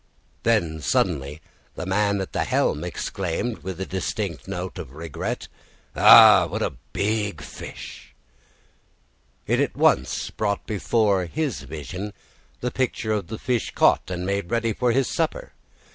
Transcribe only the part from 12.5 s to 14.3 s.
the picture of the fish caught and